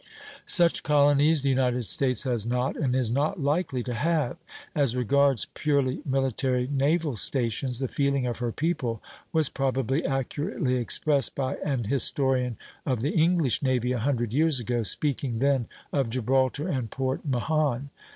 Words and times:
Such 0.47 0.81
colonies 0.81 1.43
the 1.43 1.49
United 1.51 1.85
States 1.85 2.23
has 2.23 2.43
not 2.47 2.75
and 2.75 2.95
is 2.95 3.11
not 3.11 3.39
likely 3.39 3.83
to 3.83 3.93
have. 3.93 4.37
As 4.73 4.95
regards 4.95 5.45
purely 5.53 6.01
military 6.07 6.65
naval 6.67 7.15
stations, 7.17 7.77
the 7.77 7.87
feeling 7.87 8.25
of 8.25 8.39
her 8.39 8.51
people 8.51 8.99
was 9.31 9.49
probably 9.49 10.03
accurately 10.03 10.73
expressed 10.77 11.35
by 11.35 11.57
an 11.63 11.83
historian 11.83 12.57
of 12.83 13.01
the 13.01 13.11
English 13.11 13.61
navy 13.61 13.91
a 13.91 13.99
hundred 13.99 14.33
years 14.33 14.59
ago, 14.59 14.81
speaking 14.81 15.37
then 15.37 15.67
of 15.93 16.09
Gibraltar 16.09 16.67
and 16.67 16.89
Port 16.89 17.23
Mahon. 17.23 17.91